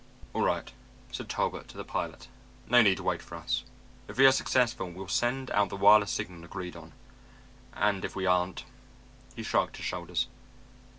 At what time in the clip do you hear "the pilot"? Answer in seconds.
1.77-2.27